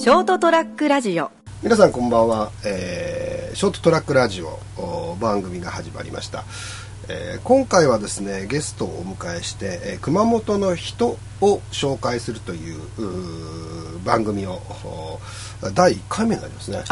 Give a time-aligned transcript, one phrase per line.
[0.00, 1.30] ショートトラックラジオ。
[1.62, 6.44] 皆さんこんばんは、えーショートトラックラジオお番組が始まりました、
[7.10, 12.80] えー今回はですねゲストをお迎えして、えー熊本の人を紹介するという
[14.02, 15.20] 番組をお
[15.74, 16.82] 第1回目になりますね。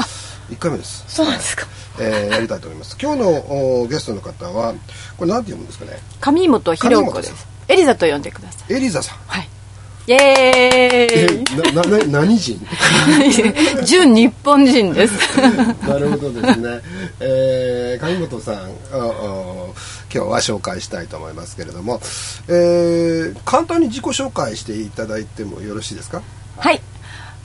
[0.50, 1.04] 1回目です。
[1.09, 1.66] そうなんですか。
[1.98, 2.98] えーやりたいと思います。
[3.00, 3.29] 今日の
[3.80, 4.75] おゲストの方は
[5.16, 5.98] これ何て読むんですかね？
[6.20, 7.46] 上本ひろ子です。
[7.68, 8.75] エリザと呼んでください。
[8.75, 9.18] エリザさん。
[9.27, 9.48] はい
[10.09, 10.16] イエ
[11.12, 11.74] えーイ。
[11.74, 12.59] ななな 何人？
[13.84, 15.12] 純日本人です。
[15.87, 16.80] なるほどですね。
[17.20, 18.55] えー、上本さん
[18.91, 19.74] 今
[20.10, 22.01] 日は紹介したいと思いますけれども、
[22.48, 26.23] えー、簡単に自己紹介していただいてもよろしいですか？
[26.56, 26.80] はい。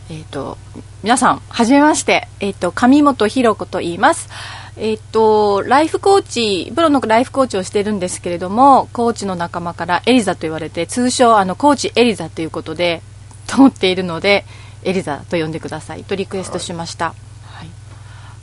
[0.10, 0.58] えっ、と
[1.02, 2.28] 皆さんはじめまして。
[2.40, 4.30] えっ、と上本ひろ子と言います
[4.76, 13.02] えっ、とライフコーチプロのライフコーチをしてるんですけれどもコーチの仲間からエリザと言われて通称あのコーチエリザということで
[13.46, 14.46] 通っているので
[14.84, 17.70] エリザと呼んでくださいとリクエストしました、はい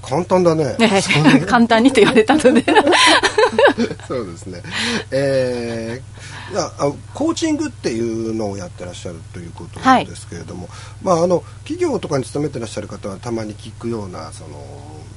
[0.03, 0.77] 簡単だね。
[0.79, 1.03] ね
[1.47, 2.65] 簡単にと言われたので
[4.09, 4.63] そうですね。
[5.11, 10.69] えーいやあコーチングっていうのをやってらっしゃるということなんですけれども、
[11.03, 14.59] まああの企業とかに勤めてらっしゃる方はたまに聞くようなその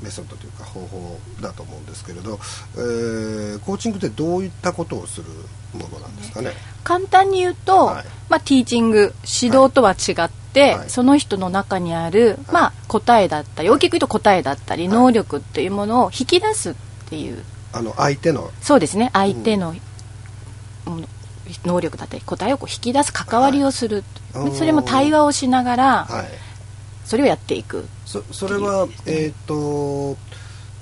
[0.04, 2.40] メソッドというか方法だと思うんですけれど、
[2.76, 5.26] えーコーチングってどういったことをする
[5.74, 6.52] ものなんですかね？
[6.84, 8.06] 簡単に言うと、はい。
[8.30, 10.90] まあ、ティーチング指導とは違って、はい。
[10.90, 14.98] その人の中にある、まあ、答えだったり大きく言うと答えだったり、はい。
[14.98, 16.76] 能力っていうものを引き出すっ
[17.10, 17.44] ていう。
[17.72, 18.52] あの相手の。
[18.62, 19.10] そうですね。
[19.14, 19.74] 相手の、
[20.86, 21.08] もの
[21.66, 26.28] 能力だったり答えをこう引き出す関わりをする、はいそれも対話をしながら、はい。
[27.06, 27.86] それをやっていく。
[28.06, 30.18] そそれはえっ、と、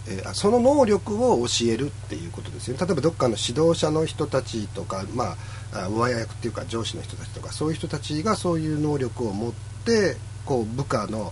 [0.07, 2.85] えーあその能力を教えるっていうことですよね。
[2.85, 5.35] 例えばどっかの指導者の人たちとかま
[5.73, 9.53] ああ上役っていうか上司の人たちとかそういう人たちがそういう能力を持っ
[9.85, 10.15] て
[10.45, 11.31] こう部下の、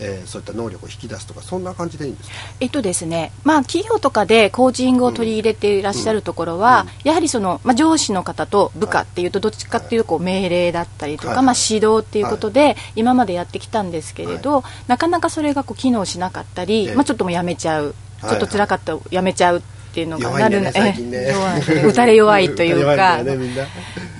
[0.00, 2.34] えーそういった能力を引き出すとかそんな感じでいいんですか？
[2.60, 11.44] えっとですね、まあ、企業とかでコーチングを取り入れていらっしゃるところは、やはりその、まあ、上司の方と部下っていうとどっちかっていうとこう命令だったりとか、はい。
[11.44, 16.94] まあ、指導っていうことで今までやってきたんですけれど、なかなかそれがこう機能しなかったり、ええ。
[16.94, 18.30] まあ、ちょっともうやめちゃう、はい。
[18.30, 19.60] ちょっと辛かったらやめちゃうっ
[19.92, 21.84] ていうのがないるね え弱い。
[21.84, 23.36] 打たれ弱いという弱かね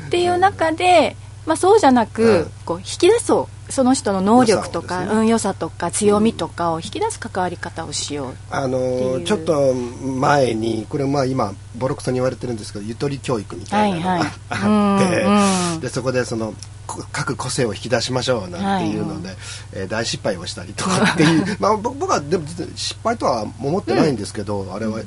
[0.06, 5.12] っていう中で、まあ、そうじゃなく、うんこう引き出そうその人の能力とかね。
[5.12, 9.24] うん、良さとか強みとかを引き出す関わり方をしようあのいう。
[9.24, 14.30] ちょっと前にこれまあ今ボロクソに言われてるんですけどゆとり教育みたいなのが、はいはい。
[14.50, 15.80] あって、うんうん。
[15.80, 16.54] でそこでその
[16.86, 19.30] こ各個性を引き出しましょうなんていうので、
[19.72, 22.44] えー大失敗をしたりとかっていう まあぼ僕はでも
[22.74, 25.00] 失敗とは思ってないんですけど、あれは、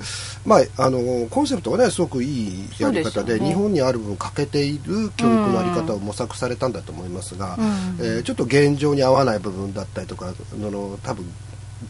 [0.46, 3.48] まああのコンセプトはねすごくいいやり方でね。
[3.50, 11.26] 日本にある分欠けている教育のあり方を模索されたんだと思いますが、うんえーちょっと現状に合わない部分だったりとかのの多分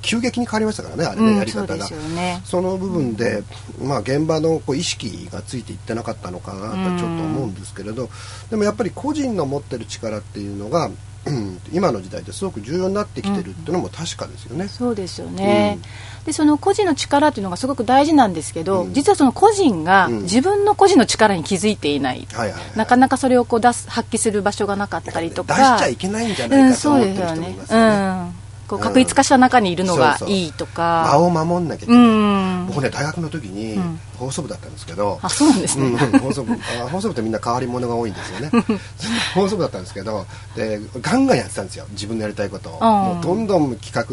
[0.01, 1.85] 急激に変わりましたからねあれね、うんやり方が。
[1.85, 2.41] そね。
[2.45, 3.43] その部分で、
[3.81, 8.09] まあ、現場のこう意識がついていってなかったのかなとちょっと思うんですけれど、
[8.49, 10.89] でもやっぱり個人の持ってる力っていうのが、
[11.25, 14.67] う ん今の時代ですごく重要になってきてるっていうのも確かですよね。
[14.67, 15.79] そうですよね、
[16.25, 18.93] でその個人の力っていうのがすごく大事なんですけど、うん。
[18.93, 20.21] 実はその個人がうん。
[20.23, 22.27] 自分の個人の力に気づいていない。
[22.75, 25.55] なかなかそれをこう出す発揮する場所がなかったりとか。
[25.55, 28.42] 出しちゃいけないんじゃないかと思ってる人もいますよね。
[28.75, 36.53] うん、こう確立化した中にいるのがいいと間かを守んなきゃいけうな僕ね大学の時にうん放送部だったんですけど、あそうなんですね、うん、放送部。
[36.53, 36.57] あ
[36.89, 38.51] 放送部ってみんな変わり者が多いんですよね。
[39.35, 40.25] 放送部だったんですけど
[40.55, 41.85] でガンガンやってたんですよ。
[41.91, 44.03] 自分のやりたいことを、もうどんどん企画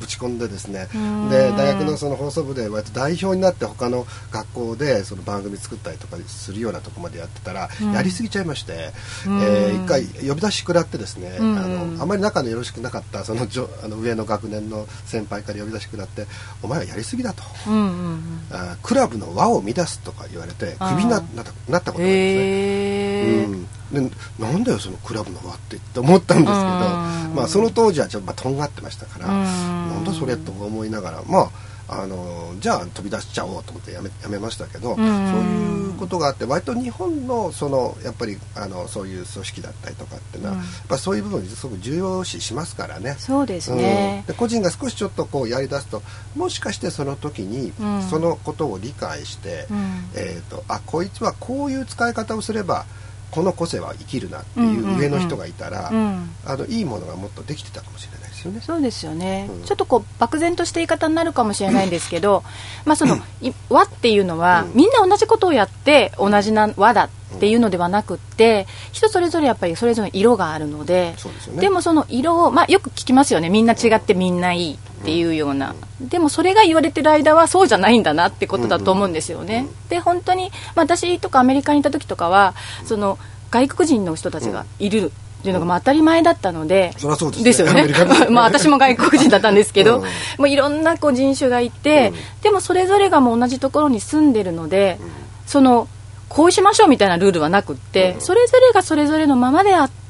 [0.00, 0.88] ぶち込んでですね。
[0.94, 1.30] うん。
[1.30, 7.92] で大学のその放送部で割と代表になって他の学校でその番組作ったりとかするようなとこまでやってたら、うん。
[7.92, 8.92] やりすぎちゃいまして、
[9.26, 9.40] うん。
[9.42, 11.58] えー一回呼び出し食らってですね、うん。
[11.58, 16.26] あのあまり仲のよろしくなかったそのじょあの上の学年の先輩から呼び出し食らって
[16.62, 17.42] 「お前はやりすぎだ」と。
[17.66, 18.40] うんうんうん。
[18.50, 27.34] あクラブの輪を乱すとか言われてクビになったなったことがあるんですね、うん、でなんだよそのクラブの輪ってって思ったんですけど、うん。
[27.34, 29.42] まあ、その当時はちょっとまあとんがってましたから、うん。
[29.44, 31.50] なんだそれと思いながらまあ
[31.88, 34.96] あのじゃあ飛び出しちゃおうと思ってやめやめましたけど、ん。
[34.96, 40.60] そういうことがあって割と日本のそのやっぱりあのそういう組織だったりとかっていうのは、うん。
[40.60, 43.16] やっぱそういう部分にすごく重要視しますからね。
[43.18, 44.24] そうですね。
[44.26, 46.02] うん、で個人が少しちょっとこうやりだすと
[46.34, 48.02] もしかしてその時にうん。
[48.02, 50.08] そのことを理解して、うん。
[50.14, 52.86] えー、とあこいつはこういう使い方をすれば
[53.30, 54.98] この個性は生きるなっていううん。
[54.98, 56.30] 上の人がいたら、うん。
[56.46, 58.76] あのいいものがもっとできてたかもしれないですよね。
[58.76, 59.62] そうですよね、うん。
[59.64, 62.42] ちょっとこう漠然とした言い方になるかもしれないんですけど、
[62.84, 64.72] まあそのい和っていうのは、うん。
[64.74, 71.14] みんな同じことをやって同じな和だっっていうのではなくって、人それぞれやっぱりそれぞれ色があるので
[71.52, 71.60] ね。
[71.60, 73.50] でもその色を、まあ、よく聞きますよね。
[73.50, 82.54] みんな違ってみんないいっていうような、でもそれが言われてる間はそうじゃないんだなってことだと思うんですよね、で本当に、まあ、私とかアメリカにいた時とかは
[82.84, 83.18] その
[83.50, 85.12] 外国人の人たちがいる
[85.44, 87.44] っていうのがまあ当たり前だったので、そりゃそうですね。
[87.44, 87.86] ですよね。
[88.32, 90.02] まあ私も外国人だったんですけど、うん。
[90.02, 90.08] も
[90.44, 94.98] ういろんなこう人種がいて、でもそれぞれがもう同じところに住んでるので、
[95.46, 95.86] その
[96.30, 100.03] こうしましょうみたいなルールはなくって、それぞれがそれぞれのままであって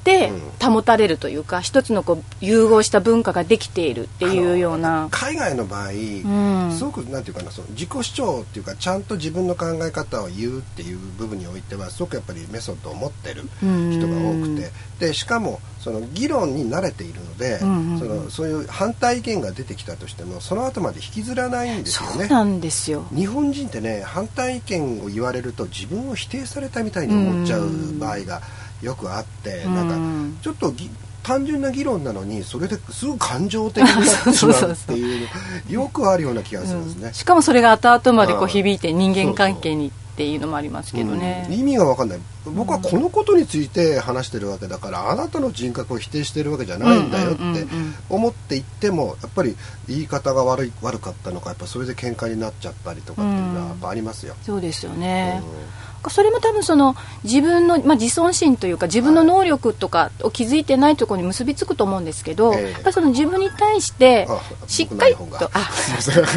[0.60, 5.08] 保たれるというか一つのこう融合した文化ができているっていうような。
[5.10, 6.72] 海外の場合、ん。
[6.72, 14.70] すごくなんていうかなその自己主張っていうかちゃんと自分の考え方を言うっていう部分においてはすごくやっぱりメソッドを持ってる人が多くて。
[14.98, 17.98] でしかもその議論に慣れているので、んうんうん。
[17.98, 22.16] そのそういう反対意見が出てきたとしてもその後まで引きずらないんですよね。
[22.16, 23.04] そうなんですよ。
[23.14, 27.68] 日本人ってね反対意見を言われると自分を否定されたみたいに思っちゃう
[27.98, 28.40] 場合が
[28.84, 29.74] よくあって、うん。
[29.74, 30.90] なんかちょっとぎ
[31.24, 35.28] 単純な議論なのにそれですぐ感情的になってしまうっていう
[35.70, 37.14] の よくあるような気がするんですね。
[37.14, 41.58] しかもそれが後々までこううん響いて人間関係にっていうのもありますけどね、うん。
[41.58, 42.18] 意味が分かんない。
[42.54, 47.94] 僕はこのことについて話してるわけだから、あなたの人格を否定してるわけじゃないんだよってうんうんうんうん。
[48.10, 49.56] 思って言ってもやっぱり
[49.88, 54.34] 言い方が悪い悪かったのかやっぱそれで喧嘩になっちゃったりとかっていうのはやっぱありますよ。
[54.42, 65.70] そうですよね、うんそれも多分その自分の、まあ、自尊心というか自分の能力とかを気づいてないところに結びつくと思うんですけど、ええやっぱりその自分に対してあしっかりとあ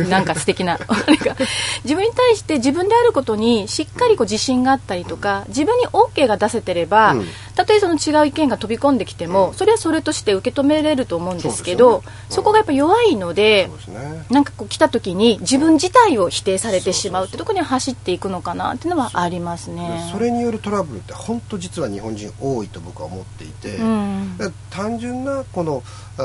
[0.09, 0.79] なんか素敵な
[1.83, 7.27] 自分に対して自分であることにしっかりこう自信があったりとか自分に OK が出せてれば、うん。
[7.55, 12.17] たとえその違う意見が飛び込んできても、それはそれとして受け止めれると思うんですけどそうですよね。
[12.29, 14.25] そこがやっぱ弱いのでね。
[14.29, 20.09] なんかこう来た時に自分自体を否定されてしまうってところに走っていくのかなっていうのはありますね。
[20.11, 25.83] それによるトラブルって本当実は日本人多いと僕は思っていて、うんで単純なこの
[26.17, 26.21] あ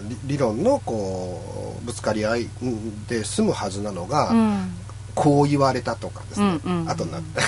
[0.00, 4.74] ー理理論のこうぶつかり合いうんで済むはずなのが、うん
[5.14, 7.40] こう言われたとかですね、うんうん後になって。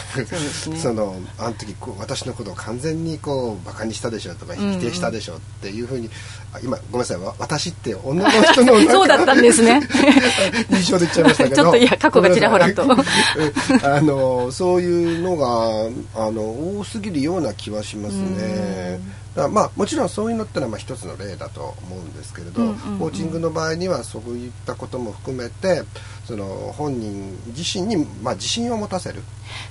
[0.77, 6.11] そ のあの時こう私のことを完全にこうバカにしたでしょとか否定したでしょっていうふうに、
[6.53, 7.17] あ今ごめんなさい。
[7.19, 9.81] わ私って女の人の そうだったんですね。
[10.71, 11.57] 印象で言っちゃいましたけど。
[11.57, 12.83] ちょっといや過去がちらほらと。
[12.83, 16.43] あのそういうのがあの
[16.79, 19.01] 多すぎるような気はしますね
[19.35, 22.99] まあもちろんそういうのってのはまあ一つの例だと思うんですけれど、うんうんうん。
[22.99, 25.83] コーチングの場合にはそういったことも含めて
[26.25, 26.45] その
[26.77, 29.23] 本人自身にまあ自信を持たせる。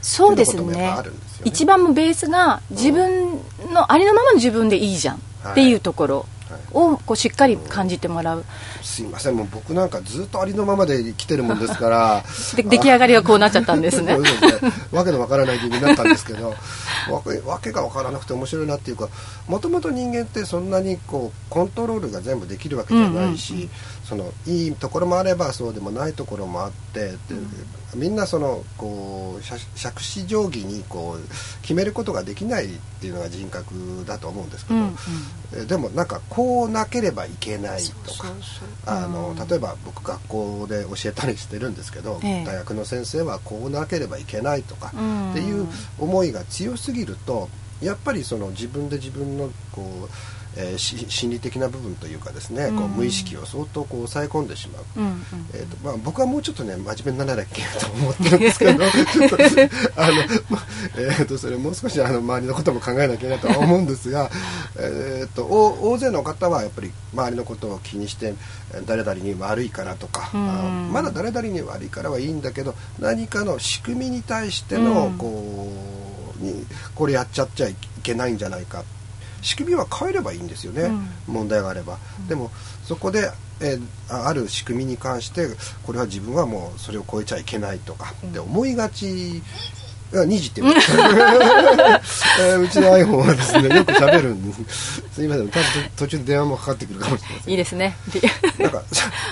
[0.01, 0.63] そうですね。
[0.63, 1.51] っていうこともやっぱあるんですよね。
[1.51, 3.39] 一番もベースが自分
[3.73, 5.21] のありのままの自分でいいじゃん。
[5.49, 6.25] っていうところ
[6.71, 8.45] をこうしっかり感じてもらう。
[8.81, 9.35] すいません。
[9.35, 12.23] もう僕なんかずっとありのままで来てるもんですから。
[12.55, 14.17] で出来上がりがこうなっちゃったんですね。
[14.91, 16.55] わけのわからない人間になったんですけど
[17.09, 19.09] わけわけがわからなくて面白いなっていうか
[19.47, 23.69] もともと人間ってそんなにこうコントロールが全部できるわけじゃないし、
[24.03, 27.17] そのいいところもあればそうでもないところもあってで
[27.95, 32.67] みんなそのこう杓子定規にこう決めることができないっ
[32.99, 34.95] ていうのが人格だと思うんですけど、うんうん
[35.67, 38.31] でもなんかこうなければいけないとか
[38.85, 45.67] あの例えば僕学校で教えたりしてるんですけど、ええ大学の先生はこうなければいけないとかっていう
[45.99, 47.49] 思いが強すぎると
[47.81, 50.09] やっぱりその自分で自分のこう、
[50.57, 54.83] えーし心理的な部分というかですね、こううん無意識を相当こう抑え込んでしまう。
[54.97, 55.15] うんうん。
[55.53, 58.83] えーとまあ、僕はもうちょっとね真面目にならなきゃいけないと思ってるんですけど
[59.95, 60.13] あの、
[60.49, 60.63] ま
[60.97, 64.29] えー、とそれもう少しあの周りのことも考えなきゃいけないとは思うんですが、
[64.77, 68.33] えー、とお大勢の方はやっぱり周りのことを気にして
[68.73, 70.49] えー誰々に悪いからとか、うん。
[70.49, 75.17] あまだ誰々に悪いからはいいんだけど何かの仕組みに対しての、うん。
[75.17, 75.71] こ
[76.39, 76.65] うに
[76.95, 78.83] これやっちゃっちゃいけないんじゃないか
[79.41, 80.91] 仕組みは変えればいいんですよね、
[81.27, 82.51] 問題があれば、でも
[82.85, 85.47] そこで、えーあある仕組みに関して
[85.85, 89.41] これは自分はもうそれを超えちゃいけないとかって思いがち。
[90.11, 90.73] が2時って言う。
[92.63, 95.01] うちの iPhone はですねよく喋るんです。
[95.13, 95.47] すいません。
[95.49, 97.51] 多分途中で電話もかかってくるかもしれません。
[97.51, 97.95] いいですね。
[98.59, 98.83] なんか、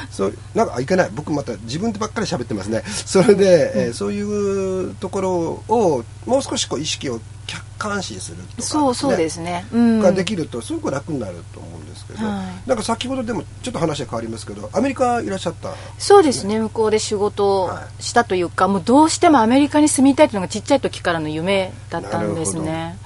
[0.10, 1.10] そう、なんか、あいけない。
[1.14, 2.84] 僕また自分でばっかり喋ってますね。
[3.06, 5.32] それで、えーそういうところ
[5.68, 9.66] を、もう少しこう意識を客観視するとか、そうそうですね。
[9.74, 10.00] うん。
[10.00, 12.70] ができると、すごく楽になると思うんですけど、はい。
[12.70, 15.70] なんか先ほどでも、ちょっと話は変わりますけど、アメリカいらっしゃった。
[15.98, 16.60] そうですね。
[16.60, 22.98] 向こうで仕事をしたというか、もうどうしてもアメリカに住みたいというのがちっちゃい時からの夢だったんですね。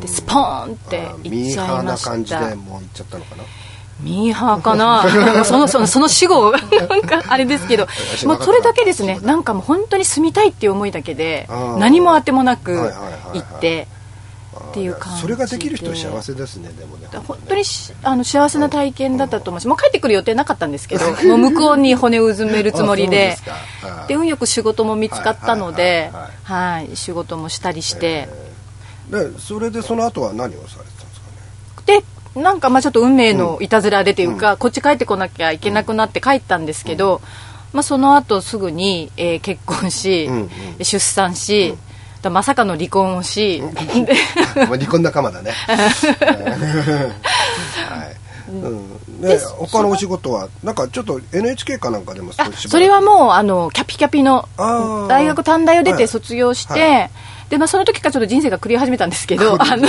[0.00, 1.30] でスポーンってあ行っちゃいました。
[1.30, 3.42] ミーハーな感じでもう行っちゃったのかな？
[4.00, 5.04] ミーハーかな？
[5.44, 6.52] そのそのその死後
[6.88, 7.88] なんかあれですけど
[8.24, 9.18] もうそれだけですね。
[9.22, 11.48] なんかもう本当に住みたいっていう思いだけで
[11.78, 12.92] 何もあてもなく
[13.32, 13.88] 行って
[14.78, 15.22] っていう感じ。
[15.22, 17.62] それができる人は幸せですねでもね本当に。
[18.02, 23.36] あの幸せな体験だったと思うしもう帰ってくる予定なかったんですけど もう向こうに骨をうずめるつもりで
[24.06, 26.10] で運よく仕事も見つかったので
[26.44, 28.28] はい仕事もしたりして、
[29.10, 32.02] でそれでその後は何をされてたんですかね？
[32.34, 37.22] でなんかまあちょっと運命のいたずらでというか、うん、こっち帰ってこなきゃいけなくなって帰ったんですけど、うん、
[37.72, 40.50] まあ、その後すぐに、えー、結婚し、うんうん、
[40.84, 41.76] 出産し、だ
[42.30, 43.62] まさかの離婚をし
[44.54, 45.50] 離婚仲間だね。
[45.50, 45.84] は
[48.04, 48.16] い。
[48.50, 54.48] うん、で他のお仕事はなんかちょっと NHK かなんかでもそれはもうあのキャピキャピの
[55.08, 56.90] 大学短大を出て卒業して、はい。
[56.92, 57.10] はい
[57.48, 59.88] でまあ、その時からちょっと人生が狂い始めたんですけど、あの、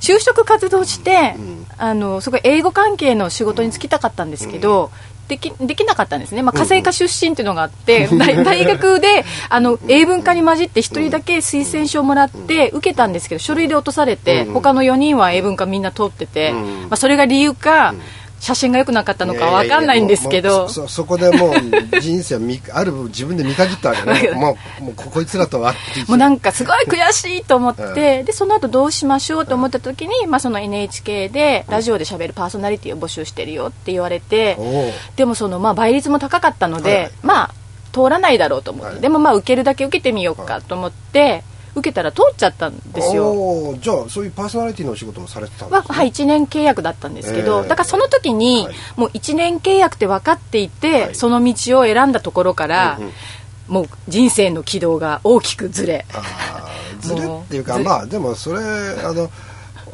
[0.00, 1.36] 就職活動して、
[1.78, 4.90] あの、すごい英語関係の仕事に就きたかったんですけど、
[5.28, 17.94] できできなかったんですね、まあ、家政科出身っていうのがあって、 うん、大大学であの英文科に混じって1人だけ推薦書をもらって受けたんですけど書類で落とされて、他の4人は英文科みんな通ってて、まあ、それが理由か、
[18.44, 20.68] 写真が良くなかったのか分かんないんですけど。
[20.68, 21.54] そそこでもう
[21.98, 22.40] 人生を
[22.74, 24.32] ある自分で見限ったわけね。
[24.32, 25.74] もうもうこいつらとは
[26.08, 34.62] もうなんかすごい悔しいと思って、うん、でその後どうしましょうと思った時に、まあ、その NHK でラジオでしゃべるパーソナリティを募集してるよって言われて、う。
[34.62, 37.54] ん、でもその、まあ、倍率も高かったので、はい、まあ
[37.94, 41.44] 通らないだろうと思って、はい、でもまあ受けるだけ受けてみようかと思って。
[41.74, 43.76] 受けたら通っちゃったんですよ。
[43.80, 53.12] じゃあそういうパーソナリティのお仕事もされてたんですか、ね、はい1年契約だったんですけど、えー、だからその時に、はい、もう1年契約って分かっていて、はい、その道を選んだところから、うんうん、
[53.68, 56.06] もう人生の軌道が大きくずれ。
[57.00, 59.30] ずれっていうかまあでもそれあの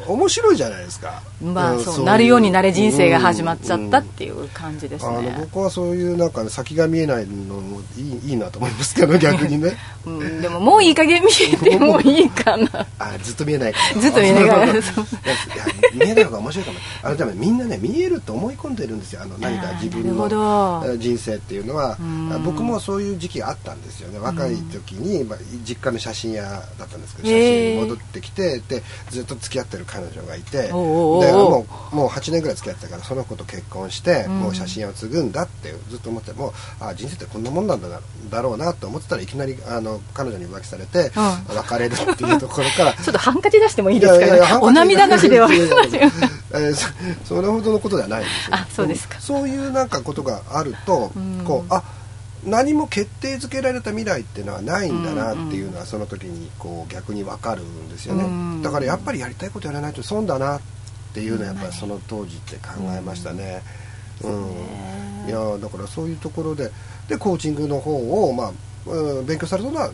[0.07, 12.85] 面白いじゃないですかまあそうなるようになれ人生が始まっちゃったっていう感じですね、あの僕はそういうなんか、ね、先が見えないのもいいいいなと思いますけど逆にね、 うん、でももういい加減見えてもいいかな。
[12.99, 14.73] あずっと見えない ずっと見えないから。
[15.93, 16.79] 見えない方が面白いかも。
[17.03, 19.21] あのでもみんなね見えると思い込んでるんですよ。
[19.23, 21.97] あの何か自分の人生っていうのは。
[22.45, 24.19] 僕もそういう時期があったんですよね。
[24.19, 30.71] 若い時に、まあ、実家の写真屋だったんですけど写真に戻ってきてでずっと付き合ってる彼女がいて
[31.31, 37.87] でもうもう8年ぐらい付き合ってたからその子と結婚して、もう写真を継ぐんだってずっと思ってもあ人生ってこんなもんなんだ
[38.29, 44.59] だろうなと思ってたらいきなりあの彼女に浮気されて、別れるっていうところから ちょっとハンカチ出してもいいですかね。
[44.61, 45.49] お涙なしでは。
[45.51, 46.87] えそ
[47.35, 49.19] それほどのことではないですあそうですか。
[49.19, 51.11] そういうなんかことがあると、
[51.45, 51.83] こうあ
[52.45, 60.80] 何も決定づけられた未来っていうのはないんだなっていうのはその時にこう逆に分かるんですよね、だからやっぱりやりたいことやらないと損だなって
[61.19, 63.61] いうのはやっぱりその当時って考えましたね、
[64.23, 66.71] うん、いやだからそういうところで
[67.07, 67.93] でコーチングの方
[68.27, 68.51] を、まあ
[68.85, 69.91] うん、勉強されたのは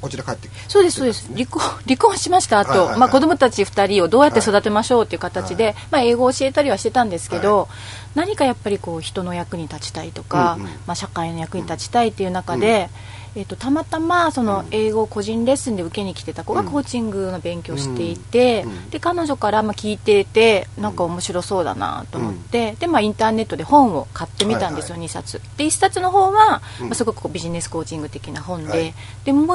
[0.00, 1.26] こちら帰って、ね、そうですそうです。
[1.32, 7.68] 離婚 離婚しましたあと、はいはいはい、まあ、子供たち2人をどうやって育てましょうっていう形で、はい、まあ、英語を教えたりはしてたんですけど、はい、
[8.14, 12.88] 何かやっぱりこう人の役に立ちたいとか、うんうん、まあ、社会の役に立ちたいっていう中で、うん、
[13.34, 18.70] えーと、たまたまその英語個人レッスンで受けに来てた子がコーチングの勉強していて、うん。
[18.70, 25.40] うん、で彼女からまあ聞いててなんか面白そうだなと思って、でまあ、インターネットで本を買ってみたんですよ、はいはい、2冊。
[25.56, 29.46] で1冊の方は、まあ、すごくこうビジネスコーチング的な本で、はい、でもう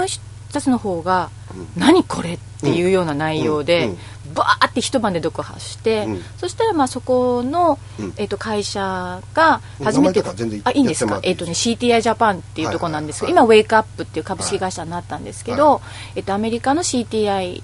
[0.52, 1.30] 1つの方が
[1.76, 3.96] 「何これ?」っていうような内容で、
[4.34, 7.78] バーって一晩で読破して、そしたらまあそこの、
[8.18, 10.24] えー、と会社が初めて
[10.64, 15.82] あいいんですか、えーとね、CTI ジャパンっていうところなんですけど、今ウェイクアップっていう株式会社になったんですけど、
[16.16, 17.62] えー、とアメリカの CTI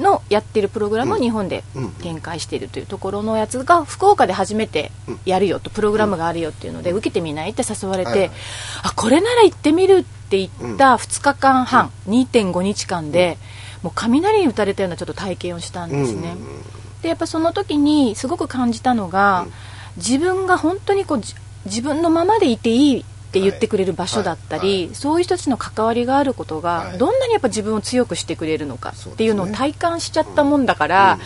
[0.00, 1.62] のやってるプログラムを日本で
[2.02, 4.90] 展開しているというところのやつが福岡で初めて
[5.24, 7.50] やるよとプログラムがあるよっていうので受けてみない？
[7.50, 8.30] って誘われて、
[8.82, 13.38] あこれなら行ってみるって言った2日間半、2.5日間で
[13.82, 16.36] もう雷に打たれたようなちょっと体験をしたんですね。
[17.02, 19.46] でやっぱその時にすごく感じたのが、
[19.96, 21.20] 自分が本当にこう
[21.64, 24.86] 自分のままでいていいって言ってくれる場所だったり、はい。
[24.86, 31.18] はい、そういう人たちの関わりがあることが、どんなにやっぱ自分を強くしてくれるのかっていうのを体感しちゃったもんだから、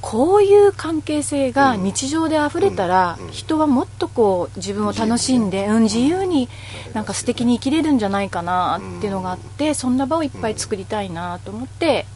[0.00, 6.48] こういう関係性が日常で溢れたら、人はもっとこう自分を楽しんで、うん、自由に
[6.94, 12.06] なんか素敵に生きれるんじゃないかなっていうのがあってそんな場をいっぱい作りたいなと思って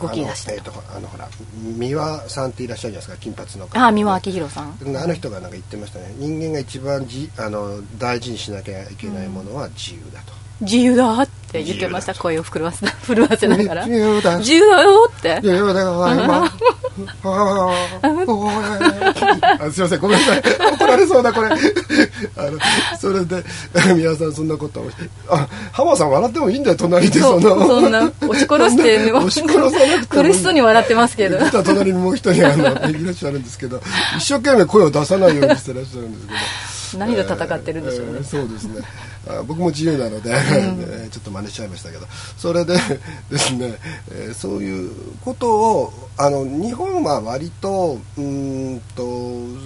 [0.00, 1.28] 動き出した、えー、とあのほら
[1.76, 4.76] 三輪さんっていらっしゃるじゃないですか金髪のあ三輪明宏さん。
[4.96, 6.14] あの人がなんか言ってましたね。
[6.16, 10.32] 人間が一番じあの大事にしなきゃいけないものは自由だと。
[10.60, 12.14] 自由だって言ってました。
[12.14, 13.86] 声を震わせ震わせながら。
[13.86, 14.82] 自由だ。
[14.82, 15.36] よって。
[15.36, 16.52] 自由だよあ
[17.24, 17.72] あ
[19.70, 20.00] すいません。
[20.00, 20.42] ごめんなさい。
[20.72, 21.48] 怒られそうだこれ。
[21.48, 21.56] あの
[22.98, 23.42] それで
[23.94, 24.90] 宮さんそんなことを。
[25.30, 27.66] あ浜さん笑ってもいいんだよ隣でその。
[27.66, 30.22] そんな押し殺して 押し殺さなくても。
[30.22, 31.38] 苦しそうに笑ってますけど。
[31.62, 33.80] 隣にもう一人あのいらっしゃるんですけど
[34.16, 36.38] 一生懸命声を出さないようにしてらっしゃるんですけど
[36.96, 38.80] 何と戦ってるんでしょうね、えー、そうですね。
[39.28, 42.06] あ僕も自由なので、うん、 ちょっと真似しちゃいましたけど。
[42.36, 42.78] それで
[43.30, 43.78] ですね、
[44.10, 44.90] えー、そういう
[45.24, 49.02] ことをあの日本は割とうんと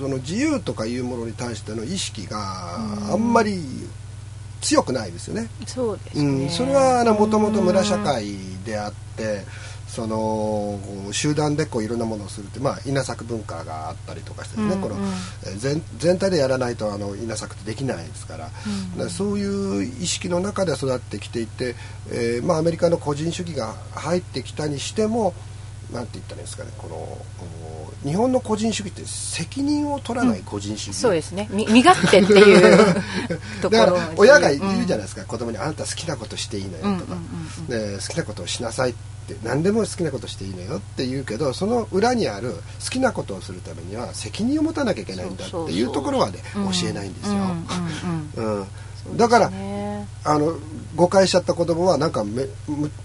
[0.01, 2.77] その自由とかいうものに対しての意識が
[3.11, 3.63] あんまり
[4.61, 5.49] 強くないですよね。
[5.67, 9.45] そうですね、うん、それはもともと村社会であって。
[9.93, 10.79] その
[11.13, 14.97] 集団でこういろんなものをするって、まあ、稲作文化があったりとかしてね、うんうん、この
[15.59, 18.49] 全全体でやらないとあの稲作ってできないですから。
[18.97, 19.03] うん。
[19.03, 21.75] うん、そういう意識の中で育ってきていて、
[22.11, 25.35] えーまあ、アメリカの個人主義が入ってきたにしても
[25.93, 31.49] なんて言ったらいいですかねこの日本の個人主義って責任を取らない個人主義、うん、そうですね。
[31.53, 32.79] 身勝手っていう
[33.63, 37.15] だから親が言うじゃないですか、うん、子供に「あなた好きなことしていいのよ」とか、
[37.69, 39.12] うんうんうんうん、好きなことをしなさい」って
[39.43, 42.53] 何でも好きなことしていいのよって言うけどその裏にある
[42.85, 47.41] 好きなことをするためには責任を持たなきゃいけないんだっていうところはね教えないんですよ。
[48.37, 48.67] うん
[49.17, 50.57] だから、ね、あの
[50.95, 52.47] 誤解しちゃった子供はなんかめ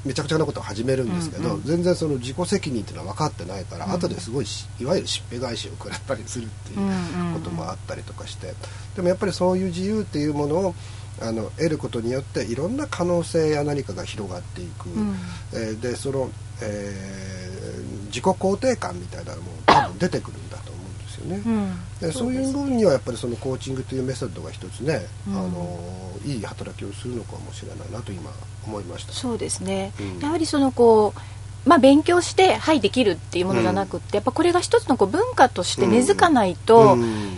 [0.05, 4.45] めちゃくちゃなことを始めるんですけど、うんうん、全然その自己責任っていうのは分かってないから、うん、後ですごい
[4.79, 8.53] いわゆるしっぺ返しを食らったりするっていうこともあったりとかして、
[8.95, 10.75] でもやっぱりそういう自由っていうものを
[11.21, 15.15] あの得ることによっていろんな可能性や何かが広がっていく、うん、
[15.53, 16.29] えー、でその、
[16.61, 25.79] えー、自己肯定感みたいなのも多分出てくるんだと思うんですよね、うん、でそういう部分にはやっぱりそのコーチングというメソッドが一つね、うん、あの
[26.25, 28.31] いい働きをするのかもしれないなと今
[28.65, 29.13] 思いました。
[29.13, 31.36] そうですね、やはりそのこう
[31.67, 36.95] まあ、勉強してはいできるっていうものじゃなくって、やっぱこれが一つのこう文化として根付かないと、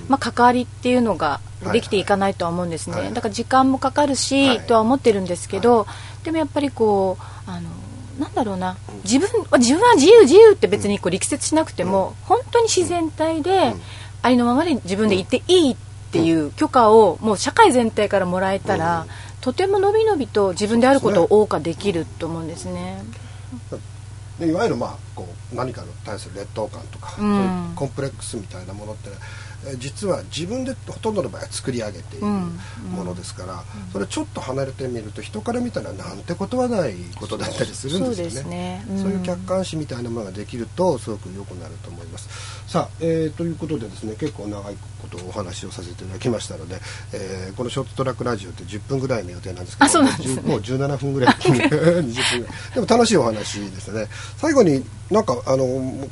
[0.08, 1.42] まあ、関わりっていうのが
[1.74, 3.06] できていかないとは思うんですね、はい。
[3.06, 5.88] はい、だから時間もかかるし、はい、とは思ってるんですけど、
[6.24, 7.70] でもやっぱりこうあの
[8.20, 13.74] なんだろうな自分自分は自由自由って別にこう力説しなくても、本当に自然体で、
[14.22, 15.76] ありのままで自分でいていいっ
[16.12, 19.06] ていう許可をもう社会全体からもらえたら、
[19.42, 23.02] とても伸び伸びと自分であることを謳歌できると思うんですね。
[24.45, 29.10] いわゆるまあこう何かに対する劣等感とか、うん、コンプレックスみたいなものって
[29.78, 38.84] 実は自分でほとんどの場合は作り上げているものですから、それちょっと離れてみると人から見たらなんてことはないことだったりするんですよね。
[38.88, 42.30] そう、ね,、いう客観視みたいなものができるとすごく良くなると思います。
[42.67, 46.80] さあ、えー、ということでですね結構長いことをお話をさせていただきましたので、
[47.13, 50.10] えー、このショートトラックラジオって10分ぐらいの予定なんですけど、ね、
[50.43, 52.04] もう17分ぐらい 20分ぐらい。
[52.76, 54.08] でも楽しいお話ですね。
[54.38, 56.08] 最後になんかあの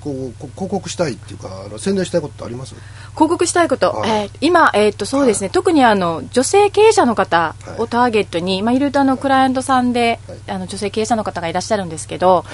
[0.00, 2.74] こう広告したいっていうかあの宣伝したいことあります？
[3.14, 12.44] 広告したいこと、えー、今、えー、っとそうですね、はい、特にあの女性経営者の方をターゲットに、はい、まあ、いろいろとあのクライアントさんで、はい、あの女性経営者の方がいらっしゃるんですけど、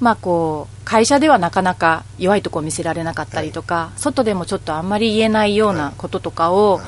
[0.00, 6.80] まあ、こう会社ではなかなか弱いところを見せられなかったりとか、外でもちょっとあんまり言えないようなこととかを、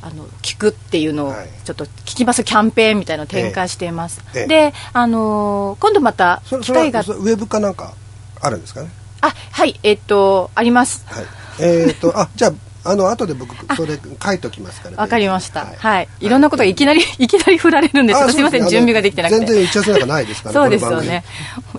[0.00, 1.34] あの聞くっていうのを
[1.64, 2.44] ちょっと聞きます。
[2.44, 7.94] キャンペーンみたいなのを展開しています、ええ、で、あのー、今度また機会がウェブかなんか
[8.40, 8.90] あるんですかね？
[9.20, 11.24] あはいえっとあります、はい、
[11.60, 12.52] えー、っとあじゃあ
[12.84, 14.96] あの後で僕それ書いときますから。
[14.96, 16.28] わかりました、はい、はい、い。
[16.28, 17.26] ろんなこといきなりい。
[17.26, 18.68] きなり振られるんでちょっとすみません。
[18.68, 19.44] 準備ができてなくて。
[19.44, 21.24] 全然打ち合わせなんかないですからそうですよね。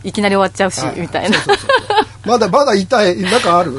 [0.04, 1.30] いきなり終わっちゃうし、はい、みたい。
[1.32, 3.74] なそうそうそうまだまだ痛い なんかある？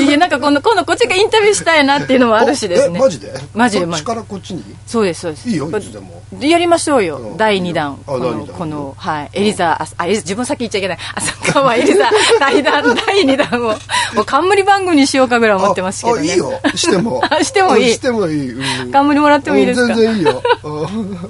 [0.00, 2.98] いやなんか今度今度こっちがインタビューしたいなっていうのもあるしですね。
[2.98, 3.32] マジで？
[3.54, 4.64] マジでこっちからこっちに？
[4.86, 5.48] そうですそうです。
[5.48, 6.22] いいよいつでも。
[6.40, 7.98] やりましょうよ、うん、第2弾。
[8.06, 9.30] このこの、はい。
[9.34, 10.98] エリザああ自分先言っちゃいけない。
[11.14, 12.10] 浅川エリザ
[12.40, 13.68] 第弾第2弾を。
[14.14, 16.52] もう冠番組にしようかぐらい思ってますけど、ね、いいよ。
[16.74, 17.22] しても。
[17.42, 17.92] してもいい。
[17.94, 19.94] してもいい、うん、冠もらってもいいですか？
[19.94, 20.42] 全然いいよ。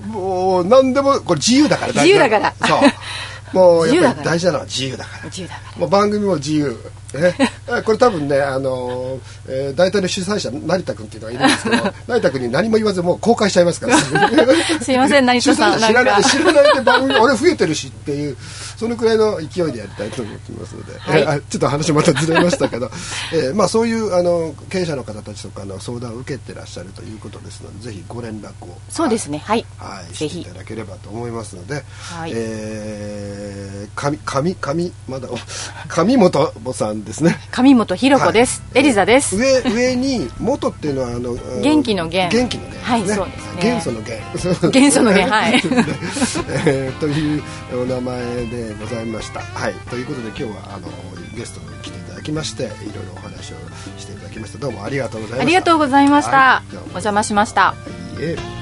[0.09, 2.55] もう何でもこれ自由だから自由だから。
[2.67, 2.79] そう
[3.53, 5.25] もうやっぱり大事なのは自由だから。
[5.25, 5.79] 自由だから。
[5.79, 6.77] もう番組も自由
[7.15, 7.35] ね、
[7.85, 13.99] これ多分ね、あのえー、大体の主催者成田君っていうのがいるんですけど 成田君に何も言わずもう公開しちゃいますから。
[14.81, 15.79] すいません成田さん。
[15.79, 18.37] 知らない知らないで番組俺増えてるしっていう
[18.77, 22.91] そのくらいの勢いでやりたいと思ってますので、はい、えー、ちょっと話またずれましたけど、
[23.33, 28.77] えーまあ、そういうあの経営者の方たちとかの相談を受けてらっしゃるということですのでぜひご連絡を。
[28.89, 29.39] そうですね。
[29.39, 35.29] はい、はい、していただければと思いますので、はい、えー、上上上まだ
[35.89, 37.37] 上本さんですね。
[37.51, 39.37] 上本ひ子です、はい、エリザです。
[39.37, 42.29] 上上に元っていうのはあの元気の元。
[42.29, 43.63] 元気の元、ね、はいそうですね。
[43.63, 44.71] 元素の元。
[44.71, 45.55] 元素の元はい、
[46.67, 49.41] えー、というお名前でございました。
[49.41, 49.75] はい。
[49.91, 50.89] ということで今日はあの
[51.37, 52.73] ゲストに来ていただきましていろい
[53.07, 53.57] ろお話を
[53.99, 54.59] していただきました。
[54.59, 55.43] どうもありがとうございました。
[55.43, 57.75] ありがとうございました、はい、お邪魔しました。
[58.19, 58.62] いいえ。